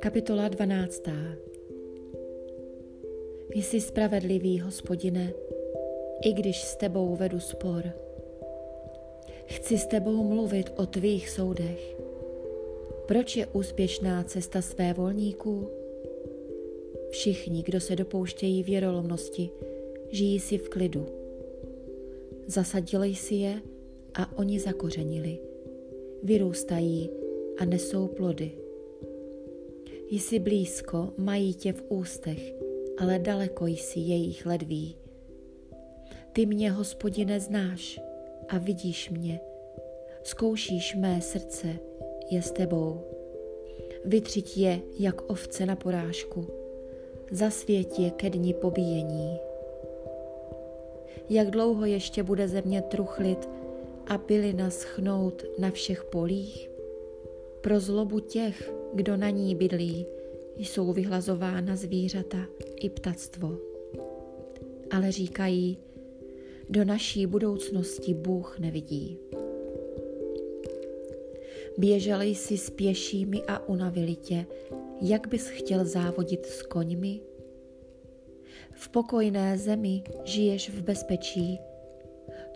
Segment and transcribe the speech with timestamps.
[0.00, 1.02] Kapitola 12.
[3.54, 5.32] Jsi spravedlivý, hospodine,
[6.24, 7.82] i když s tebou vedu spor.
[9.46, 11.96] Chci s tebou mluvit o tvých soudech.
[13.08, 15.70] Proč je úspěšná cesta své volníků?
[17.10, 19.50] Všichni, kdo se dopouštějí věrolomnosti,
[20.10, 21.06] žijí si v klidu.
[22.46, 23.60] Zasadili si je
[24.14, 25.38] a oni zakořenili.
[26.22, 27.10] Vyrůstají
[27.58, 28.52] a nesou plody.
[30.10, 32.54] Jsi blízko, mají tě v ústech,
[32.98, 34.96] ale daleko jsi jejich ledví.
[36.32, 38.00] Ty mě, hospodine, znáš
[38.48, 39.40] a vidíš mě.
[40.22, 41.68] Zkoušíš mé srdce,
[42.30, 43.00] je s tebou.
[44.04, 46.46] Vytřiť je, jak ovce na porážku.
[47.30, 49.38] Zasvěť je ke dni pobíjení.
[51.28, 53.48] Jak dlouho ještě bude země truchlit
[54.10, 56.70] a bylina schnout na všech polích?
[57.60, 60.06] Pro zlobu těch, kdo na ní bydlí,
[60.56, 62.38] jsou vyhlazována zvířata
[62.80, 63.58] i ptactvo.
[64.90, 65.78] Ale říkají,
[66.70, 69.18] do naší budoucnosti Bůh nevidí.
[71.78, 74.46] Běželi jsi s pěšími a unavili tě,
[75.00, 77.20] jak bys chtěl závodit s koňmi?
[78.72, 81.58] V pokojné zemi žiješ v bezpečí.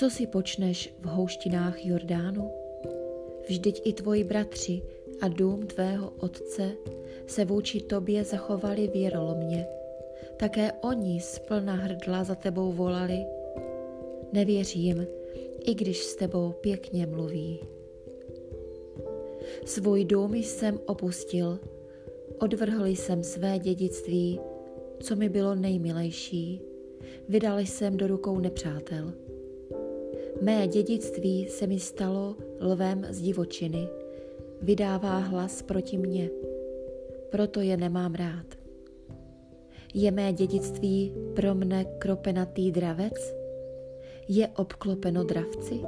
[0.00, 2.50] Co si počneš v houštinách Jordánu?
[3.48, 4.82] Vždyť i tvoji bratři
[5.20, 6.72] a dům tvého otce
[7.26, 9.66] se vůči tobě zachovali věrolomně.
[10.36, 13.26] Také oni z plna hrdla za tebou volali.
[14.32, 15.06] Nevěřím,
[15.60, 17.60] i když s tebou pěkně mluví.
[19.64, 21.58] Svůj dům jsem opustil,
[22.38, 24.40] odvrhl jsem své dědictví,
[25.00, 26.62] co mi bylo nejmilejší,
[27.28, 29.12] vydal jsem do rukou nepřátel.
[30.42, 33.88] Mé dědictví se mi stalo lvem z divočiny,
[34.62, 36.30] vydává hlas proti mně,
[37.30, 38.46] proto je nemám rád.
[39.94, 43.34] Je mé dědictví pro mne kropenatý dravec?
[44.28, 45.80] Je obklopeno dravci?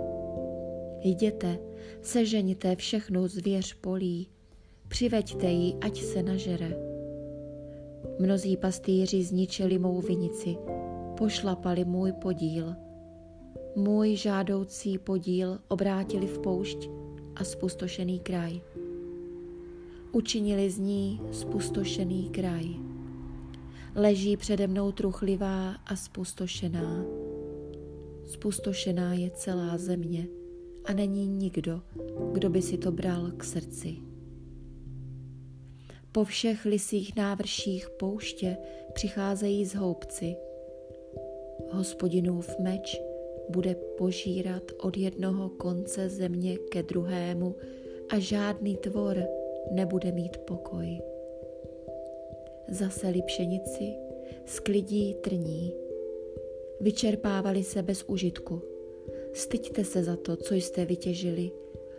[1.01, 1.59] Jděte,
[2.03, 4.29] sežeňte všechnu zvěř polí,
[4.89, 6.77] přiveďte ji, ať se nažere.
[8.19, 10.57] Mnozí pastýři zničili mou vinici,
[11.19, 12.75] pošlapali můj podíl.
[13.77, 16.89] Můj žádoucí podíl obrátili v poušť
[17.37, 18.61] a spustošený kraj.
[20.13, 22.65] Učinili z ní spustošený kraj.
[23.95, 27.05] Leží přede mnou truchlivá a spustošená.
[28.27, 30.29] Spustošená je celá země
[30.85, 31.81] a není nikdo,
[32.33, 33.97] kdo by si to bral k srdci.
[36.13, 38.57] Po všech lisích návrších pouště
[38.93, 40.37] přicházejí z houbci.
[41.71, 43.12] Hospodinův meč
[43.53, 47.55] bude požírat od jednoho konce země ke druhému
[48.09, 49.25] a žádný tvor
[49.71, 50.99] nebude mít pokoj.
[52.69, 53.93] Zaseli pšenici,
[54.47, 55.73] sklidí trní,
[56.81, 58.63] vyčerpávali se bez užitku.
[59.33, 61.51] Styďte se za to, co jste vytěžili,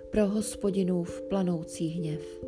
[0.10, 2.46] pro hospodinův planoucí hněv.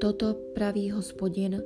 [0.00, 1.62] Toto praví hospodin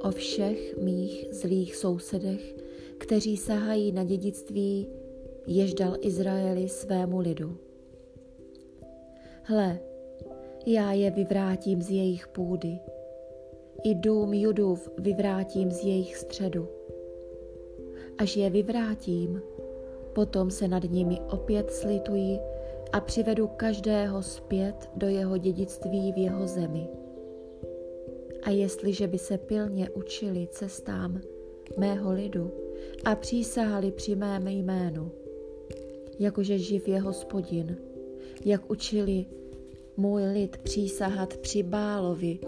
[0.00, 2.65] o všech mých zlých sousedech,
[2.98, 4.88] kteří sahají na dědictví,
[5.46, 7.56] jež dal Izraeli svému lidu.
[9.42, 9.78] Hle,
[10.66, 12.78] já je vyvrátím z jejich půdy,
[13.84, 16.68] i dům Judův vyvrátím z jejich středu.
[18.18, 19.42] Až je vyvrátím,
[20.14, 22.40] potom se nad nimi opět slitují
[22.92, 26.88] a přivedu každého zpět do jeho dědictví v jeho zemi.
[28.42, 31.20] A jestliže by se pilně učili cestám
[31.76, 32.65] mého lidu
[33.04, 35.10] a přísahali při mém jménu,
[36.18, 37.76] jakože živ je hospodin,
[38.44, 39.26] jak učili
[39.96, 42.38] můj lid přísahat při Bálovi,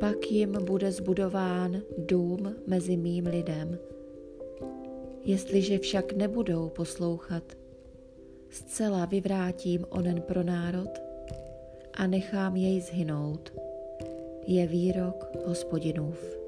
[0.00, 3.78] pak jim bude zbudován dům mezi mým lidem.
[5.24, 7.42] Jestliže však nebudou poslouchat,
[8.50, 10.90] zcela vyvrátím onen pro národ
[11.94, 13.52] a nechám jej zhynout
[14.46, 16.45] je výrok hospodinův.